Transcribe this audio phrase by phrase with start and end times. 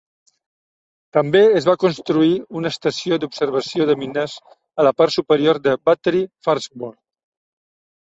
[1.17, 4.41] També es va construir una estació d'observació de mines
[4.83, 7.03] a la part superior de Battery Farnsworth.